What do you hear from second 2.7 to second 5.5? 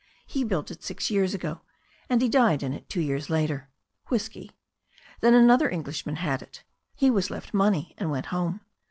it two years later— whisky. Then